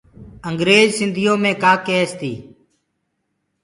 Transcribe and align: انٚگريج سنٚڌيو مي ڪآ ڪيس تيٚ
انٚگريج 0.47 0.87
سنٚڌيو 0.97 1.33
مي 1.43 1.51
ڪآ 1.63 1.73
ڪيس 1.87 2.09
تيٚ 2.19 2.39